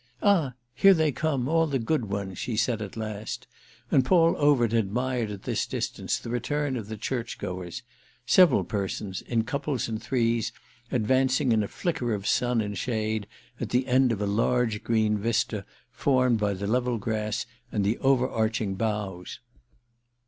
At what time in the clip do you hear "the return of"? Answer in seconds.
6.17-6.87